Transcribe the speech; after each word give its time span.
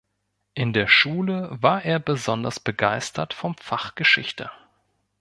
In 0.55 0.73
der 0.73 0.87
Schule 0.87 1.47
war 1.61 1.83
er 1.85 1.99
besonders 1.99 2.59
begeistert 2.59 3.35
vom 3.35 3.55
Fach 3.57 3.93
Geschichte. 3.93 4.49